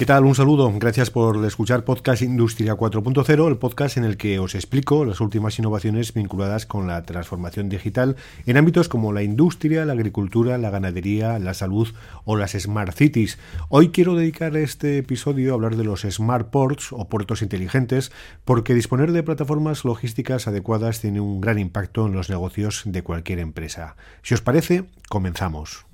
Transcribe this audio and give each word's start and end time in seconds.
¿Qué 0.00 0.06
tal? 0.06 0.24
Un 0.24 0.34
saludo. 0.34 0.72
Gracias 0.78 1.10
por 1.10 1.44
escuchar 1.44 1.84
Podcast 1.84 2.22
Industria 2.22 2.72
4.0, 2.72 3.48
el 3.48 3.58
podcast 3.58 3.98
en 3.98 4.04
el 4.04 4.16
que 4.16 4.38
os 4.38 4.54
explico 4.54 5.04
las 5.04 5.20
últimas 5.20 5.58
innovaciones 5.58 6.14
vinculadas 6.14 6.64
con 6.64 6.86
la 6.86 7.02
transformación 7.02 7.68
digital 7.68 8.16
en 8.46 8.56
ámbitos 8.56 8.88
como 8.88 9.12
la 9.12 9.22
industria, 9.22 9.84
la 9.84 9.92
agricultura, 9.92 10.56
la 10.56 10.70
ganadería, 10.70 11.38
la 11.38 11.52
salud 11.52 11.86
o 12.24 12.36
las 12.38 12.52
smart 12.52 12.96
cities. 12.96 13.38
Hoy 13.68 13.90
quiero 13.90 14.14
dedicar 14.14 14.56
este 14.56 14.96
episodio 14.96 15.52
a 15.52 15.56
hablar 15.56 15.76
de 15.76 15.84
los 15.84 16.00
smart 16.00 16.48
ports 16.48 16.94
o 16.94 17.10
puertos 17.10 17.42
inteligentes 17.42 18.10
porque 18.46 18.72
disponer 18.72 19.12
de 19.12 19.22
plataformas 19.22 19.84
logísticas 19.84 20.48
adecuadas 20.48 21.02
tiene 21.02 21.20
un 21.20 21.42
gran 21.42 21.58
impacto 21.58 22.06
en 22.06 22.14
los 22.14 22.30
negocios 22.30 22.84
de 22.86 23.02
cualquier 23.02 23.38
empresa. 23.38 23.96
Si 24.22 24.32
os 24.32 24.40
parece, 24.40 24.84
comenzamos. 25.10 25.84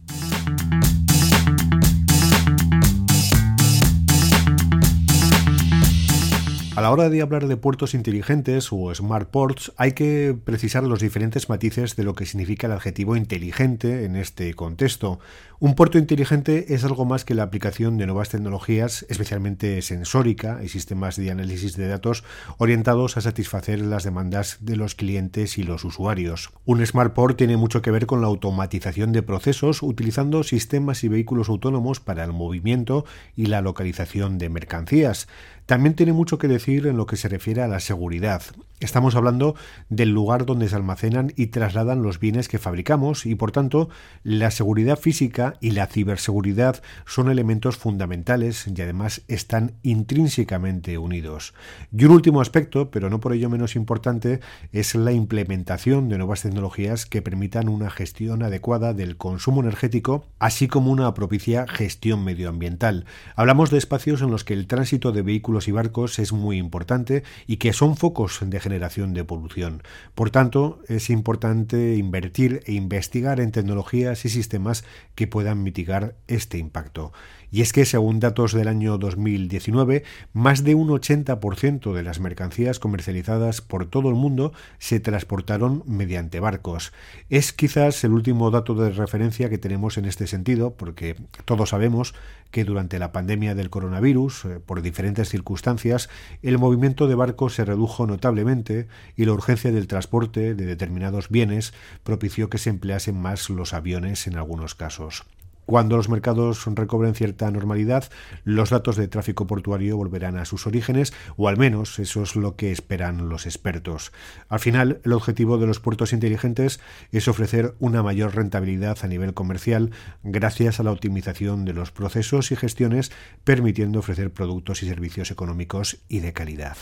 A 6.77 6.83
la 6.83 6.91
hora 6.91 7.09
de 7.09 7.23
hablar 7.23 7.49
de 7.49 7.57
puertos 7.57 7.95
inteligentes 7.95 8.69
o 8.71 8.95
smart 8.95 9.31
ports 9.31 9.73
hay 9.79 9.93
que 9.93 10.37
precisar 10.45 10.85
los 10.85 11.01
diferentes 11.01 11.49
matices 11.49 11.97
de 11.97 12.05
lo 12.05 12.15
que 12.15 12.27
significa 12.27 12.67
el 12.67 12.75
adjetivo 12.75 13.17
inteligente 13.17 14.05
en 14.05 14.15
este 14.15 14.53
contexto. 14.53 15.19
Un 15.59 15.75
puerto 15.75 15.97
inteligente 15.97 16.75
es 16.75 16.85
algo 16.85 17.07
más 17.07 17.25
que 17.25 17.35
la 17.35 17.43
aplicación 17.43 17.97
de 17.97 18.05
nuevas 18.05 18.29
tecnologías, 18.29 19.07
especialmente 19.09 19.81
sensórica 19.81 20.61
y 20.63 20.69
sistemas 20.69 21.17
de 21.17 21.31
análisis 21.31 21.79
de 21.79 21.89
datos 21.89 22.25
orientados 22.59 23.17
a 23.17 23.23
satisfacer 23.23 23.81
las 23.81 24.05
demandas 24.05 24.59
de 24.61 24.77
los 24.77 24.95
clientes 24.95 25.57
y 25.57 25.63
los 25.63 25.85
usuarios. 25.85 26.51
Un 26.67 26.85
smart 26.85 27.15
port 27.15 27.39
tiene 27.39 27.57
mucho 27.57 27.81
que 27.81 27.91
ver 27.91 28.05
con 28.05 28.21
la 28.21 28.27
automatización 28.27 29.13
de 29.13 29.23
procesos 29.23 29.83
utilizando 29.83 30.43
sistemas 30.43 31.03
y 31.05 31.09
vehículos 31.09 31.49
autónomos 31.49 32.01
para 32.01 32.25
el 32.25 32.35
movimiento 32.35 33.07
y 33.35 33.47
la 33.47 33.63
localización 33.63 34.37
de 34.37 34.51
mercancías. 34.51 35.27
También 35.65 35.95
tiene 35.95 36.13
mucho 36.13 36.39
que 36.39 36.49
decir 36.49 36.87
en 36.87 36.97
lo 36.97 37.07
que 37.07 37.17
se 37.17 37.29
refiere 37.29 37.63
a 37.63 37.67
la 37.67 37.81
seguridad. 37.81 38.43
Estamos 38.79 39.17
hablando 39.17 39.57
del 39.89 40.11
lugar 40.11 40.45
donde 40.45 40.69
se 40.69 40.77
almacenan 40.77 41.33
y 41.35 41.47
trasladan 41.47 42.03
los 42.03 42.21
bienes 42.21 42.47
que 42.47 42.59
fabricamos 42.59 43.25
y 43.25 43.35
por 43.35 43.51
tanto 43.51 43.89
la 44.23 44.51
seguridad 44.51 44.99
física 44.99 45.46
y 45.61 45.71
la 45.71 45.87
ciberseguridad 45.87 46.83
son 47.07 47.31
elementos 47.31 47.77
fundamentales 47.77 48.67
y 48.67 48.81
además 48.81 49.23
están 49.29 49.73
intrínsecamente 49.83 50.99
unidos. 50.99 51.55
Y 51.97 52.05
un 52.05 52.13
último 52.13 52.41
aspecto, 52.41 52.91
pero 52.91 53.11
no 53.11 53.21
por 53.21 53.33
ello 53.33 53.51
menos 53.51 53.77
importante, 53.77 54.41
es 54.73 54.95
la 54.95 55.13
implementación 55.13 56.09
de 56.09 56.19
nuevas 56.19 56.43
tecnologías 56.43 57.07
que 57.07 57.23
permitan 57.23 57.69
una 57.69 57.91
gestión 57.91 58.43
adecuada 58.43 58.95
del 58.95 59.17
consumo 59.17 59.61
energético, 59.61 60.27
así 60.39 60.69
como 60.69 60.91
una 60.91 61.13
propicia 61.15 61.67
gestión 61.67 62.25
medioambiental. 62.25 63.05
Hablamos 63.35 63.71
de 63.71 63.79
espacios 63.79 64.23
en 64.23 64.31
los 64.31 64.45
que 64.45 64.55
el 64.55 64.67
tránsito 64.67 65.13
de 65.13 65.23
vehículos 65.23 65.69
y 65.69 65.73
barcos 65.73 66.19
es 66.19 66.33
muy 66.33 66.59
importante 66.59 67.23
y 67.47 67.57
que 67.57 67.73
son 67.73 67.97
focos 67.97 68.39
de 68.43 68.61
generación 68.61 69.15
de 69.15 69.25
polución. 69.25 69.83
Por 70.15 70.31
tanto, 70.31 70.81
es 70.89 71.11
importante 71.11 71.97
invertir 71.97 72.63
e 72.67 72.73
investigar 72.73 73.41
en 73.41 73.53
tecnologías 73.53 74.25
y 74.25 74.29
sistemas 74.29 74.85
que 75.15 75.27
puedan 75.37 75.63
mitigar 75.63 76.15
este 76.29 76.57
impacto. 76.57 77.13
Y 77.57 77.63
es 77.63 77.73
que, 77.73 77.87
según 77.87 78.21
datos 78.21 78.53
del 78.53 78.69
año 78.69 78.99
2019, 78.99 80.05
más 80.35 80.63
de 80.63 80.75
un 80.75 80.89
80% 80.91 81.95
de 81.95 82.03
las 82.03 82.21
mercancías 82.21 82.79
comercializadas 82.79 83.63
por 83.63 83.87
todo 83.87 84.11
el 84.11 84.15
mundo 84.15 84.53
se 84.77 85.01
transportaron 85.01 85.83
mediante 85.87 86.39
barcos. 86.39 86.93
Es 87.31 87.55
quizás 87.55 88.05
el 88.05 88.13
último 88.13 88.51
dato 88.51 88.75
de 88.75 88.91
referencia 88.91 89.49
que 89.49 89.57
tenemos 89.57 89.97
en 89.97 90.05
este 90.05 90.27
sentido, 90.27 90.75
porque 90.75 91.17
todos 91.47 91.71
sabemos 91.71 92.15
que 92.51 92.65
durante 92.65 92.99
la 92.99 93.11
pandemia 93.11 93.55
del 93.55 93.71
coronavirus, 93.71 94.45
eh, 94.45 94.61
por 94.61 94.83
diferentes 94.83 95.31
circunstancias, 95.31 96.11
el 96.43 96.59
movimiento 96.59 97.09
de 97.09 97.15
barcos 97.15 97.55
se 97.55 97.65
redujo 97.65 98.07
notablemente 98.07 98.87
y 99.17 99.25
la 99.25 99.33
urgencia 99.33 99.73
del 99.73 99.87
transporte 99.87 100.55
de 100.55 100.67
determinados 100.67 101.31
bienes 101.31 101.73
propició 102.05 102.51
que 102.51 102.59
se 102.59 102.69
empleasen 102.69 103.19
más 103.19 103.49
los 103.49 103.73
aviones 103.73 104.27
en 104.27 104.37
algunos 104.37 104.75
casos. 104.75 105.25
Cuando 105.67 105.97
los 105.97 106.09
mercados 106.09 106.65
recobren 106.65 107.17
cierta 107.17 107.51
normalidad, 107.51 108.05
los 108.45 108.71
datos 108.71 108.97
de 108.97 109.09
tráfico 109.09 109.49
portuario 109.49 109.97
volverán 109.97 110.37
a 110.37 110.45
sus 110.45 110.67
orígenes, 110.69 111.13
o 111.37 111.49
al 111.49 111.57
menos 111.57 111.99
eso 111.99 112.23
es 112.23 112.37
lo 112.37 112.55
que 112.55 112.71
esperan 112.71 113.29
los 113.29 113.47
expertos. 113.47 114.13
Al 114.49 114.61
final, 114.61 115.01
el 115.05 115.13
objetivo 115.13 115.59
de 115.59 115.67
los 115.67 115.81
puertos 115.81 116.13
inteligentes 116.13 116.79
es 117.11 117.27
ofrecer 117.27 117.75
una 117.81 118.05
mayor 118.05 118.37
rentabilidad 118.37 118.99
a 119.03 119.09
nivel 119.09 119.35
comercial 119.35 119.91
gracias 120.23 120.79
a 120.79 120.85
la 120.85 120.93
optimización 120.93 121.65
de 121.65 121.73
los 121.73 121.91
procesos 121.91 122.53
y 122.53 122.57
gestiones, 122.57 123.11
permitiendo 123.43 123.99
ofrecer 123.99 124.33
productos 124.33 124.85
y 124.85 124.89
servicios 124.89 125.33
económicos 125.33 125.99
y 126.09 126.21
de 126.21 126.33
calidad. 126.33 126.77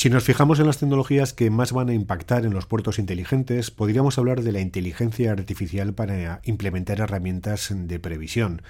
Si 0.00 0.08
nos 0.08 0.24
fijamos 0.24 0.58
en 0.58 0.66
las 0.66 0.78
tecnologías 0.78 1.34
que 1.34 1.50
más 1.50 1.72
van 1.72 1.90
a 1.90 1.92
impactar 1.92 2.46
en 2.46 2.54
los 2.54 2.64
puertos 2.64 2.98
inteligentes, 2.98 3.70
podríamos 3.70 4.16
hablar 4.16 4.40
de 4.40 4.50
la 4.50 4.60
inteligencia 4.62 5.30
artificial 5.30 5.92
para 5.92 6.40
implementar 6.44 7.00
herramientas 7.00 7.68
de 7.70 7.98
previsión. 7.98 8.62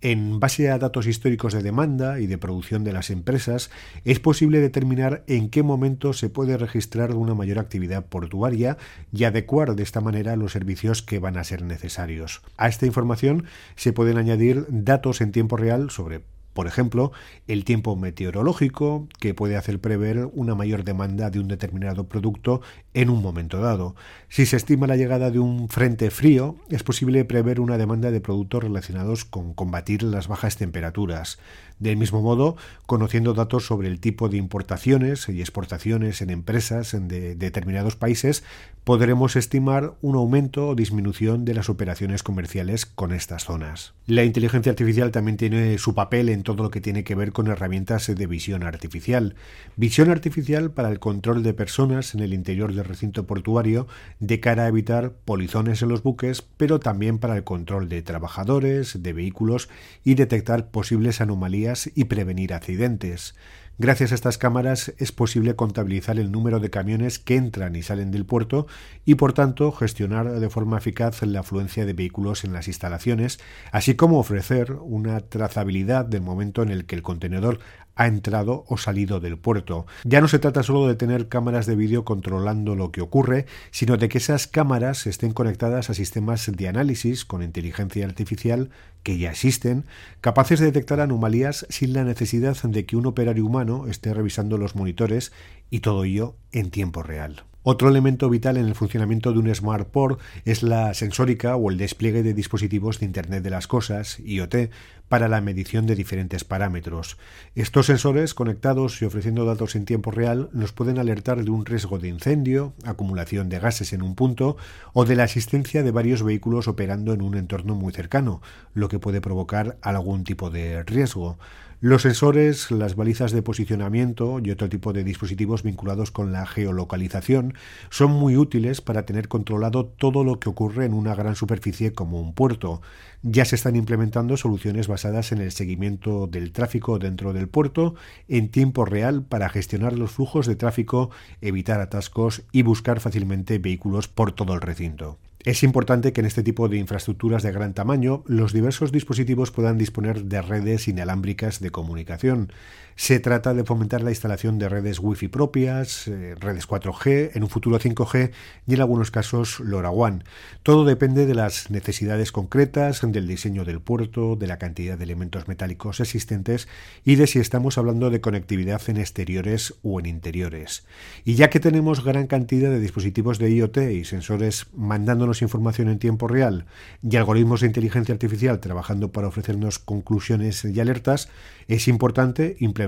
En 0.00 0.40
base 0.40 0.72
a 0.72 0.78
datos 0.78 1.06
históricos 1.06 1.52
de 1.52 1.62
demanda 1.62 2.18
y 2.18 2.26
de 2.26 2.36
producción 2.36 2.82
de 2.82 2.92
las 2.92 3.10
empresas, 3.10 3.70
es 4.04 4.18
posible 4.18 4.58
determinar 4.58 5.22
en 5.28 5.50
qué 5.50 5.62
momento 5.62 6.14
se 6.14 6.28
puede 6.28 6.56
registrar 6.56 7.14
una 7.14 7.36
mayor 7.36 7.60
actividad 7.60 8.06
portuaria 8.06 8.76
y 9.12 9.22
adecuar 9.22 9.76
de 9.76 9.84
esta 9.84 10.00
manera 10.00 10.34
los 10.34 10.50
servicios 10.50 11.00
que 11.00 11.20
van 11.20 11.36
a 11.36 11.44
ser 11.44 11.62
necesarios. 11.62 12.42
A 12.56 12.66
esta 12.66 12.86
información 12.86 13.44
se 13.76 13.92
pueden 13.92 14.18
añadir 14.18 14.66
datos 14.68 15.20
en 15.20 15.30
tiempo 15.30 15.56
real 15.56 15.90
sobre 15.90 16.22
por 16.52 16.66
ejemplo, 16.66 17.12
el 17.46 17.64
tiempo 17.64 17.96
meteorológico, 17.96 19.08
que 19.20 19.34
puede 19.34 19.56
hacer 19.56 19.80
prever 19.80 20.28
una 20.32 20.54
mayor 20.54 20.84
demanda 20.84 21.30
de 21.30 21.40
un 21.40 21.48
determinado 21.48 22.08
producto 22.08 22.60
en 22.94 23.10
un 23.10 23.22
momento 23.22 23.60
dado. 23.60 23.94
Si 24.28 24.46
se 24.46 24.56
estima 24.56 24.86
la 24.86 24.96
llegada 24.96 25.30
de 25.30 25.38
un 25.38 25.68
frente 25.68 26.10
frío, 26.10 26.56
es 26.70 26.82
posible 26.82 27.24
prever 27.24 27.60
una 27.60 27.78
demanda 27.78 28.10
de 28.10 28.20
productos 28.20 28.62
relacionados 28.62 29.24
con 29.24 29.54
combatir 29.54 30.02
las 30.02 30.28
bajas 30.28 30.56
temperaturas. 30.56 31.38
Del 31.78 31.96
mismo 31.96 32.22
modo, 32.22 32.56
conociendo 32.86 33.34
datos 33.34 33.66
sobre 33.66 33.88
el 33.88 33.98
tipo 33.98 34.28
de 34.28 34.36
importaciones 34.36 35.28
y 35.28 35.40
exportaciones 35.40 36.22
en 36.22 36.30
empresas 36.30 36.92
de 36.92 37.34
determinados 37.34 37.96
países, 37.96 38.44
podremos 38.84 39.36
estimar 39.36 39.94
un 40.00 40.14
aumento 40.14 40.68
o 40.68 40.74
disminución 40.74 41.44
de 41.44 41.54
las 41.54 41.68
operaciones 41.68 42.22
comerciales 42.22 42.86
con 42.86 43.12
estas 43.12 43.44
zonas. 43.44 43.94
La 44.06 44.24
inteligencia 44.24 44.70
artificial 44.70 45.10
también 45.10 45.36
tiene 45.36 45.78
su 45.78 45.94
papel 45.94 46.28
en 46.28 46.41
todo 46.42 46.62
lo 46.62 46.70
que 46.70 46.80
tiene 46.80 47.04
que 47.04 47.14
ver 47.14 47.32
con 47.32 47.46
herramientas 47.46 48.06
de 48.06 48.26
visión 48.26 48.62
artificial. 48.62 49.34
Visión 49.76 50.10
artificial 50.10 50.70
para 50.70 50.90
el 50.90 50.98
control 50.98 51.42
de 51.42 51.54
personas 51.54 52.14
en 52.14 52.20
el 52.20 52.34
interior 52.34 52.74
del 52.74 52.84
recinto 52.84 53.26
portuario 53.26 53.86
de 54.20 54.40
cara 54.40 54.64
a 54.64 54.68
evitar 54.68 55.12
polizones 55.12 55.82
en 55.82 55.88
los 55.88 56.02
buques, 56.02 56.42
pero 56.56 56.80
también 56.80 57.18
para 57.18 57.36
el 57.36 57.44
control 57.44 57.88
de 57.88 58.02
trabajadores, 58.02 59.02
de 59.02 59.12
vehículos 59.12 59.68
y 60.04 60.14
detectar 60.14 60.70
posibles 60.70 61.20
anomalías 61.20 61.90
y 61.94 62.04
prevenir 62.04 62.54
accidentes. 62.54 63.34
Gracias 63.78 64.12
a 64.12 64.14
estas 64.14 64.36
cámaras 64.36 64.92
es 64.98 65.12
posible 65.12 65.56
contabilizar 65.56 66.18
el 66.18 66.30
número 66.30 66.60
de 66.60 66.68
camiones 66.68 67.18
que 67.18 67.36
entran 67.36 67.74
y 67.74 67.82
salen 67.82 68.10
del 68.10 68.26
puerto 68.26 68.66
y 69.06 69.14
por 69.14 69.32
tanto 69.32 69.72
gestionar 69.72 70.30
de 70.30 70.50
forma 70.50 70.76
eficaz 70.76 71.22
la 71.22 71.40
afluencia 71.40 71.86
de 71.86 71.94
vehículos 71.94 72.44
en 72.44 72.52
las 72.52 72.68
instalaciones, 72.68 73.40
así 73.72 73.94
como 73.94 74.18
ofrecer 74.18 74.72
una 74.72 75.20
trazabilidad 75.20 76.04
del 76.04 76.20
momento 76.20 76.62
en 76.62 76.68
el 76.68 76.84
que 76.84 76.96
el 76.96 77.02
contenedor 77.02 77.60
ha 77.94 78.06
entrado 78.06 78.64
o 78.68 78.76
salido 78.76 79.20
del 79.20 79.38
puerto. 79.38 79.86
Ya 80.04 80.20
no 80.20 80.28
se 80.28 80.38
trata 80.38 80.62
solo 80.62 80.86
de 80.86 80.94
tener 80.94 81.28
cámaras 81.28 81.66
de 81.66 81.76
vídeo 81.76 82.04
controlando 82.04 82.74
lo 82.74 82.90
que 82.90 83.00
ocurre, 83.00 83.46
sino 83.70 83.96
de 83.96 84.08
que 84.08 84.18
esas 84.18 84.46
cámaras 84.46 85.06
estén 85.06 85.32
conectadas 85.32 85.90
a 85.90 85.94
sistemas 85.94 86.50
de 86.50 86.68
análisis 86.68 87.24
con 87.24 87.42
inteligencia 87.42 88.06
artificial 88.06 88.70
que 89.02 89.18
ya 89.18 89.30
existen, 89.30 89.84
capaces 90.20 90.60
de 90.60 90.66
detectar 90.66 91.00
anomalías 91.00 91.66
sin 91.68 91.92
la 91.92 92.04
necesidad 92.04 92.56
de 92.62 92.86
que 92.86 92.96
un 92.96 93.06
operario 93.06 93.44
humano 93.44 93.86
esté 93.88 94.14
revisando 94.14 94.58
los 94.58 94.76
monitores 94.76 95.32
y 95.70 95.80
todo 95.80 96.04
ello 96.04 96.36
en 96.52 96.70
tiempo 96.70 97.02
real. 97.02 97.44
Otro 97.64 97.88
elemento 97.88 98.28
vital 98.28 98.56
en 98.56 98.66
el 98.66 98.74
funcionamiento 98.74 99.32
de 99.32 99.38
un 99.38 99.54
smart 99.54 99.88
port 99.88 100.20
es 100.44 100.64
la 100.64 100.94
sensórica 100.94 101.54
o 101.54 101.70
el 101.70 101.78
despliegue 101.78 102.24
de 102.24 102.34
dispositivos 102.34 102.98
de 102.98 103.06
Internet 103.06 103.44
de 103.44 103.50
las 103.50 103.68
Cosas, 103.68 104.18
IoT, 104.18 104.70
para 105.08 105.28
la 105.28 105.40
medición 105.40 105.86
de 105.86 105.94
diferentes 105.94 106.42
parámetros. 106.42 107.18
Estos 107.54 107.86
sensores 107.86 108.34
conectados 108.34 109.00
y 109.00 109.04
ofreciendo 109.04 109.44
datos 109.44 109.76
en 109.76 109.84
tiempo 109.84 110.10
real 110.10 110.48
nos 110.52 110.72
pueden 110.72 110.98
alertar 110.98 111.44
de 111.44 111.50
un 111.50 111.64
riesgo 111.64 112.00
de 112.00 112.08
incendio, 112.08 112.72
acumulación 112.84 113.48
de 113.48 113.60
gases 113.60 113.92
en 113.92 114.02
un 114.02 114.16
punto 114.16 114.56
o 114.92 115.04
de 115.04 115.14
la 115.14 115.24
existencia 115.24 115.84
de 115.84 115.90
varios 115.92 116.24
vehículos 116.24 116.66
operando 116.66 117.12
en 117.12 117.22
un 117.22 117.36
entorno 117.36 117.76
muy 117.76 117.92
cercano, 117.92 118.42
lo 118.74 118.88
que 118.88 118.98
puede 118.98 119.20
provocar 119.20 119.76
algún 119.82 120.24
tipo 120.24 120.50
de 120.50 120.82
riesgo. 120.82 121.38
Los 121.84 122.02
sensores, 122.02 122.70
las 122.70 122.94
balizas 122.94 123.32
de 123.32 123.42
posicionamiento 123.42 124.38
y 124.40 124.52
otro 124.52 124.68
tipo 124.68 124.92
de 124.92 125.02
dispositivos 125.02 125.64
vinculados 125.64 126.12
con 126.12 126.30
la 126.30 126.46
geolocalización 126.46 127.54
son 127.90 128.12
muy 128.12 128.36
útiles 128.36 128.80
para 128.80 129.04
tener 129.04 129.26
controlado 129.26 129.86
todo 129.86 130.22
lo 130.22 130.38
que 130.38 130.48
ocurre 130.48 130.84
en 130.84 130.94
una 130.94 131.16
gran 131.16 131.34
superficie 131.34 131.92
como 131.92 132.20
un 132.20 132.34
puerto. 132.34 132.82
Ya 133.22 133.44
se 133.44 133.56
están 133.56 133.74
implementando 133.74 134.36
soluciones 134.36 134.86
basadas 134.86 135.32
en 135.32 135.38
el 135.38 135.50
seguimiento 135.50 136.28
del 136.28 136.52
tráfico 136.52 137.00
dentro 137.00 137.32
del 137.32 137.48
puerto 137.48 137.96
en 138.28 138.48
tiempo 138.48 138.84
real 138.84 139.24
para 139.24 139.48
gestionar 139.48 139.98
los 139.98 140.12
flujos 140.12 140.46
de 140.46 140.54
tráfico, 140.54 141.10
evitar 141.40 141.80
atascos 141.80 142.44
y 142.52 142.62
buscar 142.62 143.00
fácilmente 143.00 143.58
vehículos 143.58 144.06
por 144.06 144.30
todo 144.30 144.54
el 144.54 144.60
recinto. 144.60 145.18
Es 145.44 145.64
importante 145.64 146.12
que 146.12 146.20
en 146.20 146.26
este 146.26 146.44
tipo 146.44 146.68
de 146.68 146.76
infraestructuras 146.76 147.42
de 147.42 147.50
gran 147.50 147.74
tamaño 147.74 148.22
los 148.26 148.52
diversos 148.52 148.92
dispositivos 148.92 149.50
puedan 149.50 149.76
disponer 149.76 150.24
de 150.24 150.40
redes 150.40 150.86
inalámbricas 150.86 151.58
de 151.58 151.70
comunicación. 151.70 152.52
Se 152.96 153.20
trata 153.20 153.54
de 153.54 153.64
fomentar 153.64 154.02
la 154.02 154.10
instalación 154.10 154.58
de 154.58 154.68
redes 154.68 154.98
Wi-Fi 155.00 155.28
propias, 155.28 156.06
eh, 156.08 156.34
redes 156.38 156.68
4G, 156.68 157.30
en 157.34 157.42
un 157.42 157.48
futuro 157.48 157.78
5G 157.78 158.30
y 158.66 158.74
en 158.74 158.80
algunos 158.80 159.10
casos 159.10 159.60
LoRaWAN. 159.60 160.24
Todo 160.62 160.84
depende 160.84 161.26
de 161.26 161.34
las 161.34 161.70
necesidades 161.70 162.32
concretas, 162.32 163.00
del 163.02 163.26
diseño 163.26 163.64
del 163.64 163.80
puerto, 163.80 164.36
de 164.36 164.46
la 164.46 164.58
cantidad 164.58 164.98
de 164.98 165.04
elementos 165.04 165.48
metálicos 165.48 166.00
existentes 166.00 166.68
y 167.04 167.16
de 167.16 167.26
si 167.26 167.38
estamos 167.38 167.78
hablando 167.78 168.10
de 168.10 168.20
conectividad 168.20 168.82
en 168.88 168.98
exteriores 168.98 169.74
o 169.82 169.98
en 169.98 170.06
interiores. 170.06 170.84
Y 171.24 171.34
ya 171.34 171.50
que 171.50 171.60
tenemos 171.60 172.04
gran 172.04 172.26
cantidad 172.26 172.70
de 172.70 172.80
dispositivos 172.80 173.38
de 173.38 173.50
IoT 173.50 173.78
y 173.92 174.04
sensores 174.04 174.66
mandándonos 174.76 175.42
información 175.42 175.88
en 175.88 175.98
tiempo 175.98 176.28
real 176.28 176.66
y 177.02 177.16
algoritmos 177.16 177.62
de 177.62 177.68
inteligencia 177.68 178.12
artificial 178.12 178.60
trabajando 178.60 179.12
para 179.12 179.28
ofrecernos 179.28 179.78
conclusiones 179.78 180.64
y 180.64 180.78
alertas, 180.78 181.28
es 181.68 181.88
importante 181.88 182.56
implementar 182.60 182.82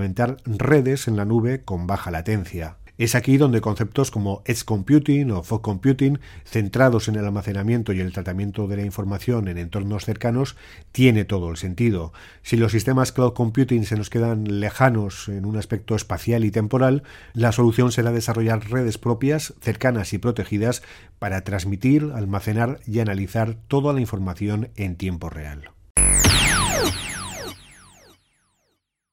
redes 0.45 1.07
en 1.07 1.17
la 1.17 1.25
nube 1.25 1.63
con 1.63 1.87
baja 1.87 2.11
latencia. 2.11 2.77
Es 2.97 3.13
aquí 3.13 3.35
donde 3.35 3.59
conceptos 3.59 4.09
como 4.09 4.41
Edge 4.45 4.63
Computing 4.63 5.31
o 5.31 5.43
Fog 5.43 5.61
Computing, 5.61 6.19
centrados 6.45 7.09
en 7.09 7.15
el 7.15 7.25
almacenamiento 7.25 7.91
y 7.91 7.99
el 7.99 8.13
tratamiento 8.13 8.67
de 8.67 8.77
la 8.77 8.85
información 8.85 9.49
en 9.49 9.57
entornos 9.57 10.05
cercanos, 10.05 10.55
tiene 10.93 11.25
todo 11.25 11.51
el 11.51 11.57
sentido. 11.57 12.13
Si 12.41 12.55
los 12.55 12.71
sistemas 12.71 13.11
Cloud 13.11 13.33
Computing 13.33 13.85
se 13.85 13.97
nos 13.97 14.09
quedan 14.09 14.61
lejanos 14.61 15.27
en 15.27 15.45
un 15.45 15.57
aspecto 15.57 15.95
espacial 15.95 16.45
y 16.45 16.51
temporal, 16.51 17.03
la 17.33 17.51
solución 17.51 17.91
será 17.91 18.13
desarrollar 18.13 18.69
redes 18.69 18.97
propias, 18.97 19.53
cercanas 19.59 20.13
y 20.13 20.17
protegidas 20.17 20.81
para 21.19 21.41
transmitir, 21.41 22.13
almacenar 22.15 22.79
y 22.87 22.99
analizar 22.99 23.55
toda 23.67 23.91
la 23.91 23.99
información 23.99 24.69
en 24.77 24.95
tiempo 24.95 25.29
real. 25.29 25.71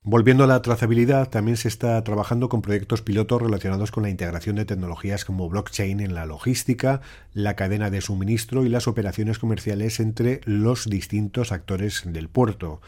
Volviendo 0.05 0.43
a 0.43 0.49
la 0.49 0.63
trazabilidad, 0.63 1.31
también 1.31 1.57
se 1.57 1.69
está 1.69 2.03
trabajando 2.03 2.49
con 2.49 2.61
proyectos 2.61 3.03
pilotos 3.03 3.41
relacionados 3.41 3.93
con 3.93 4.03
la 4.03 4.11
integración 4.11 4.57
de 4.57 4.65
tecnologías 4.65 5.25
como 5.25 5.49
blockchain 5.49 6.01
en 6.01 6.13
la 6.13 6.27
logística, 6.27 7.03
la 7.35 7.55
cadena 7.55 7.89
de 7.89 8.01
suministro 8.01 8.65
y 8.65 8.69
las 8.69 8.89
operaciones 8.89 9.39
comerciales 9.39 10.01
entre 10.01 10.41
los 10.45 10.87
distintos 10.87 11.53
actores 11.53 12.03
del 12.05 12.29
puerto. 12.29 12.81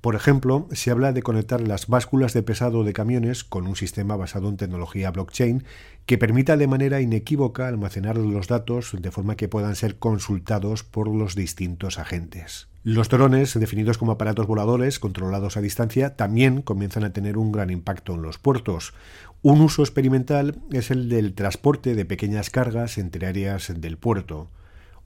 Por 0.00 0.14
ejemplo, 0.14 0.68
se 0.70 0.92
habla 0.92 1.12
de 1.12 1.24
conectar 1.24 1.60
las 1.60 1.88
básculas 1.88 2.34
de 2.34 2.44
pesado 2.44 2.84
de 2.84 2.92
camiones 2.92 3.42
con 3.42 3.66
un 3.66 3.74
sistema 3.74 4.14
basado 4.14 4.48
en 4.48 4.56
tecnología 4.56 5.10
blockchain 5.10 5.64
que 6.06 6.18
permita 6.18 6.56
de 6.56 6.68
manera 6.68 7.00
inequívoca 7.00 7.66
almacenar 7.66 8.16
los 8.16 8.46
datos 8.46 8.94
de 8.96 9.10
forma 9.10 9.34
que 9.34 9.48
puedan 9.48 9.74
ser 9.74 9.98
consultados 9.98 10.84
por 10.84 11.08
los 11.08 11.34
distintos 11.34 11.98
agentes. 11.98 12.69
Los 12.82 13.10
drones, 13.10 13.60
definidos 13.60 13.98
como 13.98 14.12
aparatos 14.12 14.46
voladores 14.46 14.98
controlados 14.98 15.58
a 15.58 15.60
distancia, 15.60 16.16
también 16.16 16.62
comienzan 16.62 17.04
a 17.04 17.12
tener 17.12 17.36
un 17.36 17.52
gran 17.52 17.68
impacto 17.68 18.14
en 18.14 18.22
los 18.22 18.38
puertos. 18.38 18.94
Un 19.42 19.60
uso 19.60 19.82
experimental 19.82 20.56
es 20.72 20.90
el 20.90 21.10
del 21.10 21.34
transporte 21.34 21.94
de 21.94 22.06
pequeñas 22.06 22.48
cargas 22.48 22.96
entre 22.96 23.26
áreas 23.26 23.70
del 23.76 23.98
puerto. 23.98 24.48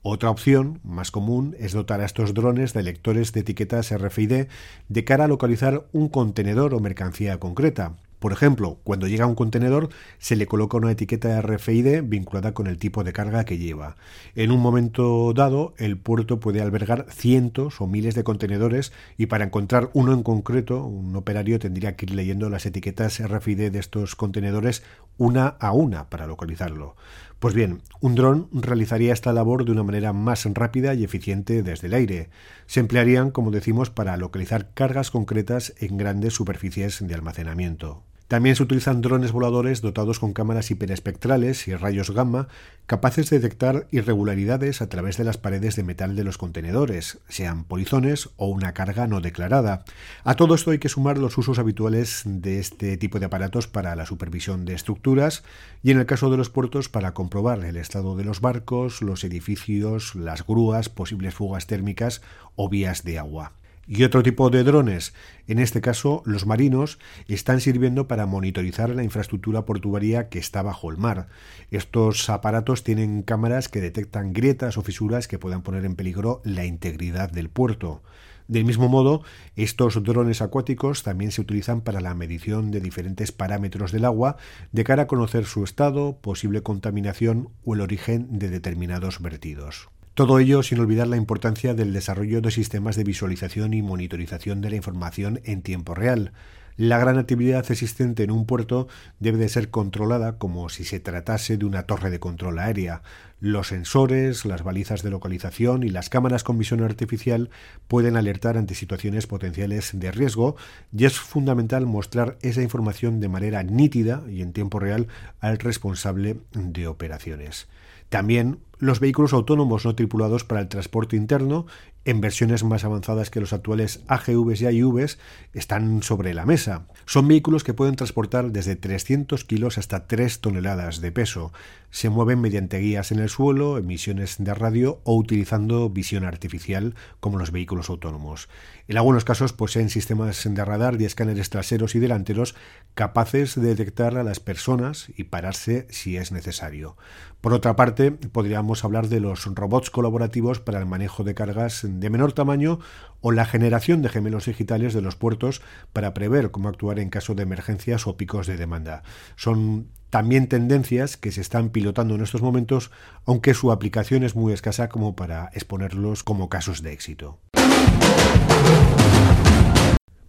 Otra 0.03 0.29
opción, 0.29 0.79
más 0.85 1.11
común, 1.11 1.53
es 1.59 1.73
dotar 1.73 1.99
a 1.99 2.05
estos 2.05 2.33
drones 2.33 2.71
de 2.71 2.83
lectores 2.83 3.33
de 3.33 3.41
etiquetas 3.41 3.91
RFID 3.91 4.45
de 4.87 5.03
cara 5.03 5.25
a 5.25 5.27
localizar 5.27 5.85
un 5.91 6.07
contenedor 6.07 6.73
o 6.75 6.79
mercancía 6.79 7.41
concreta. 7.41 7.97
Por 8.25 8.33
ejemplo, 8.33 8.79
cuando 8.83 9.05
llega 9.05 9.27
un 9.27 9.35
contenedor 9.35 9.89
se 10.17 10.35
le 10.35 10.47
coloca 10.47 10.77
una 10.77 10.89
etiqueta 10.89 11.39
RFID 11.43 12.01
vinculada 12.05 12.55
con 12.55 12.65
el 12.65 12.79
tipo 12.79 13.03
de 13.03 13.13
carga 13.13 13.45
que 13.45 13.59
lleva. 13.59 13.97
En 14.33 14.49
un 14.49 14.61
momento 14.61 15.31
dado, 15.31 15.75
el 15.77 15.99
puerto 15.99 16.39
puede 16.39 16.59
albergar 16.59 17.05
cientos 17.11 17.81
o 17.81 17.85
miles 17.85 18.15
de 18.15 18.23
contenedores 18.23 18.93
y 19.15 19.27
para 19.27 19.45
encontrar 19.45 19.91
uno 19.93 20.11
en 20.11 20.23
concreto, 20.23 20.83
un 20.83 21.15
operario 21.15 21.59
tendría 21.59 21.95
que 21.95 22.07
ir 22.07 22.15
leyendo 22.15 22.49
las 22.49 22.65
etiquetas 22.65 23.21
RFID 23.23 23.69
de 23.69 23.77
estos 23.77 24.15
contenedores 24.15 24.81
una 25.19 25.45
a 25.45 25.71
una 25.71 26.09
para 26.09 26.25
localizarlo. 26.25 26.95
Pues 27.37 27.53
bien, 27.53 27.83
un 28.01 28.15
dron 28.15 28.49
realizaría 28.53 29.13
esta 29.13 29.33
labor 29.33 29.65
de 29.65 29.71
una 29.71 29.83
manera 29.83 30.13
más 30.13 30.45
rápida 30.45 30.95
y 30.95 31.03
eficiente 31.03 31.61
desde 31.61 31.85
el 31.85 31.93
aire. 31.93 32.29
Se 32.65 32.79
emplearían, 32.79 33.29
como 33.29 33.51
decimos, 33.51 33.91
para 33.91 34.17
localizar 34.17 34.71
cargas 34.73 35.11
concretas 35.11 35.75
en 35.77 35.97
grandes 35.97 36.33
superficies 36.33 37.05
de 37.07 37.13
almacenamiento. 37.13 38.01
También 38.27 38.55
se 38.55 38.63
utilizan 38.63 39.01
drones 39.01 39.31
voladores 39.31 39.81
dotados 39.81 40.19
con 40.19 40.33
cámaras 40.33 40.71
hiperespectrales 40.71 41.67
y 41.67 41.75
rayos 41.75 42.09
gamma 42.09 42.47
capaces 42.87 43.29
de 43.29 43.39
detectar 43.39 43.87
irregularidades 43.91 44.81
a 44.81 44.89
través 44.89 45.17
de 45.17 45.23
las 45.23 45.37
paredes 45.37 45.75
de 45.75 45.83
metal 45.83 46.15
de 46.15 46.23
los 46.23 46.39
contenedores, 46.39 47.19
sean 47.29 47.65
polizones 47.65 48.29
o 48.37 48.47
una 48.47 48.73
carga 48.73 49.05
no 49.05 49.21
declarada. 49.21 49.85
A 50.23 50.35
todo 50.35 50.55
esto 50.55 50.71
hay 50.71 50.79
que 50.79 50.89
sumar 50.89 51.19
los 51.19 51.37
usos 51.37 51.59
habituales 51.59 52.23
de 52.25 52.59
este 52.59 52.97
tipo 52.97 53.19
de 53.19 53.27
aparatos 53.27 53.67
para 53.67 53.95
la 53.95 54.07
supervisión 54.07 54.65
de 54.65 54.73
estructuras 54.73 55.43
y 55.83 55.91
en 55.91 55.99
el 55.99 56.07
caso 56.07 56.31
de 56.31 56.37
los 56.37 56.49
puertos 56.49 56.89
para 56.89 57.13
comprobar 57.13 57.63
el 57.63 57.77
estado 57.77 58.15
de 58.15 58.23
los 58.23 58.41
barcos, 58.41 59.03
los 59.03 59.23
edificios, 59.23 60.15
las 60.15 60.45
grúas, 60.47 60.89
posibles 60.89 61.35
fugas 61.35 61.67
térmicas 61.67 62.21
o 62.55 62.69
vías 62.69 63.03
de 63.03 63.19
agua 63.19 63.53
y 63.87 64.03
otro 64.03 64.23
tipo 64.23 64.49
de 64.49 64.63
drones, 64.63 65.13
en 65.47 65.59
este 65.59 65.81
caso 65.81 66.23
los 66.25 66.45
marinos, 66.45 66.99
están 67.27 67.61
sirviendo 67.61 68.07
para 68.07 68.25
monitorizar 68.25 68.89
la 68.89 69.03
infraestructura 69.03 69.65
portuaria 69.65 70.29
que 70.29 70.39
está 70.39 70.61
bajo 70.63 70.89
el 70.89 70.97
mar. 70.97 71.27
Estos 71.71 72.29
aparatos 72.29 72.83
tienen 72.83 73.21
cámaras 73.21 73.69
que 73.69 73.81
detectan 73.81 74.33
grietas 74.33 74.77
o 74.77 74.81
fisuras 74.81 75.27
que 75.27 75.39
puedan 75.39 75.61
poner 75.61 75.85
en 75.85 75.95
peligro 75.95 76.41
la 76.43 76.65
integridad 76.65 77.31
del 77.31 77.49
puerto. 77.49 78.01
Del 78.47 78.65
mismo 78.65 78.89
modo, 78.89 79.23
estos 79.55 80.03
drones 80.03 80.41
acuáticos 80.41 81.01
también 81.01 81.31
se 81.31 81.41
utilizan 81.41 81.81
para 81.81 81.99
la 81.99 82.13
medición 82.13 82.69
de 82.69 82.79
diferentes 82.79 83.31
parámetros 83.31 83.91
del 83.91 84.05
agua 84.05 84.37
de 84.71 84.83
cara 84.83 85.03
a 85.03 85.07
conocer 85.07 85.45
su 85.45 85.63
estado, 85.63 86.17
posible 86.21 86.61
contaminación 86.61 87.49
o 87.63 87.73
el 87.73 87.81
origen 87.81 88.37
de 88.37 88.49
determinados 88.49 89.19
vertidos. 89.19 89.89
Todo 90.15 90.39
ello 90.39 90.63
sin 90.63 90.79
olvidar 90.79 91.07
la 91.07 91.17
importancia 91.17 91.73
del 91.73 91.91
desarrollo 91.91 92.39
de 92.39 92.49
sistemas 92.49 92.95
de 92.95 93.03
visualización 93.03 93.73
y 93.73 93.81
monitorización 93.81 94.61
de 94.61 94.69
la 94.69 94.77
información 94.77 95.41
en 95.43 95.61
tiempo 95.61 95.93
real. 95.93 96.31
La 96.77 96.97
gran 96.99 97.17
actividad 97.17 97.69
existente 97.69 98.23
en 98.23 98.31
un 98.31 98.45
puerto 98.45 98.87
debe 99.19 99.37
de 99.37 99.49
ser 99.49 99.69
controlada 99.69 100.37
como 100.37 100.69
si 100.69 100.85
se 100.85 101.01
tratase 101.01 101.57
de 101.57 101.65
una 101.65 101.83
torre 101.83 102.11
de 102.11 102.21
control 102.21 102.59
aérea. 102.59 103.01
Los 103.41 103.67
sensores, 103.67 104.45
las 104.45 104.63
balizas 104.63 105.03
de 105.03 105.09
localización 105.09 105.83
y 105.83 105.89
las 105.89 106.07
cámaras 106.07 106.45
con 106.45 106.57
visión 106.57 106.81
artificial 106.81 107.49
pueden 107.89 108.15
alertar 108.15 108.57
ante 108.57 108.73
situaciones 108.73 109.27
potenciales 109.27 109.99
de 109.99 110.11
riesgo 110.13 110.55
y 110.97 111.03
es 111.03 111.19
fundamental 111.19 111.85
mostrar 111.85 112.37
esa 112.41 112.61
información 112.61 113.19
de 113.19 113.27
manera 113.27 113.63
nítida 113.63 114.23
y 114.29 114.41
en 114.41 114.53
tiempo 114.53 114.79
real 114.79 115.09
al 115.41 115.57
responsable 115.57 116.37
de 116.53 116.87
operaciones. 116.87 117.67
También 118.09 118.59
los 118.77 118.99
vehículos 118.99 119.33
autónomos 119.33 119.85
no 119.85 119.95
tripulados 119.95 120.43
para 120.43 120.61
el 120.61 120.67
transporte 120.67 121.15
interno, 121.15 121.65
en 122.05 122.21
versiones 122.21 122.63
más 122.63 122.83
avanzadas 122.83 123.31
que 123.31 123.39
los 123.39 123.51
actuales 123.51 124.03
AGVs 124.07 124.61
y 124.61 124.65
AIVs, 124.67 125.17
están 125.53 126.03
sobre 126.03 126.35
la 126.35 126.45
mesa. 126.45 126.87
Son 127.05 127.27
vehículos 127.27 127.63
que 127.63 127.73
pueden 127.73 127.95
transportar 127.95 128.51
desde 128.51 128.75
300 128.75 129.43
kilos 129.43 129.79
hasta 129.79 130.07
3 130.07 130.39
toneladas 130.39 131.01
de 131.01 131.11
peso. 131.11 131.51
Se 131.89 132.09
mueven 132.09 132.41
mediante 132.41 132.77
guías 132.77 133.11
en 133.11 133.19
el 133.19 133.29
suelo, 133.29 133.77
emisiones 133.77 134.35
de 134.37 134.53
radio 134.53 135.01
o 135.03 135.15
utilizando 135.15 135.89
visión 135.89 136.25
artificial 136.25 136.93
como 137.19 137.39
los 137.39 137.51
vehículos 137.51 137.89
autónomos. 137.89 138.49
En 138.87 138.97
algunos 138.97 139.25
casos 139.25 139.53
poseen 139.53 139.89
sistemas 139.89 140.43
de 140.43 140.65
radar 140.65 141.01
y 141.01 141.05
escáneres 141.05 141.49
traseros 141.49 141.95
y 141.95 141.99
delanteros 141.99 142.55
capaces 142.93 143.55
de 143.55 143.69
detectar 143.69 144.17
a 144.17 144.23
las 144.23 144.39
personas 144.39 145.07
y 145.15 145.23
pararse 145.25 145.87
si 145.89 146.17
es 146.17 146.31
necesario. 146.31 146.97
Por 147.41 147.53
otra 147.53 147.75
parte, 147.75 148.11
podrían 148.11 148.64
podamos 148.65 148.83
hablar 148.83 149.09
de 149.09 149.19
los 149.19 149.45
robots 149.45 149.91
colaborativos 149.91 150.59
para 150.59 150.79
el 150.79 150.87
manejo 150.87 151.23
de 151.23 151.35
cargas 151.35 151.85
de 151.87 152.09
menor 152.09 152.33
tamaño 152.33 152.79
o 153.21 153.31
la 153.31 153.45
generación 153.45 154.01
de 154.01 154.09
gemelos 154.09 154.47
digitales 154.47 154.95
de 154.95 155.03
los 155.03 155.15
puertos 155.15 155.61
para 155.93 156.15
prever 156.15 156.49
cómo 156.49 156.67
actuar 156.67 156.97
en 156.97 157.11
caso 157.11 157.35
de 157.35 157.43
emergencias 157.43 158.07
o 158.07 158.17
picos 158.17 158.47
de 158.47 158.57
demanda. 158.57 159.03
Son 159.35 159.89
también 160.09 160.47
tendencias 160.47 161.15
que 161.15 161.31
se 161.31 161.41
están 161.41 161.69
pilotando 161.69 162.15
en 162.15 162.21
estos 162.21 162.41
momentos, 162.41 162.89
aunque 163.23 163.53
su 163.53 163.71
aplicación 163.71 164.23
es 164.23 164.35
muy 164.35 164.51
escasa 164.51 164.89
como 164.89 165.15
para 165.15 165.51
exponerlos 165.53 166.23
como 166.23 166.49
casos 166.49 166.81
de 166.81 166.93
éxito. 166.93 167.37